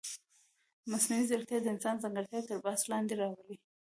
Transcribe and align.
مصنوعي 0.91 1.23
ځیرکتیا 1.29 1.59
د 1.61 1.67
انسان 1.73 1.95
ځانګړتیاوې 2.03 2.47
تر 2.49 2.57
بحث 2.65 2.81
لاندې 2.91 3.13
راولي. 3.21 3.55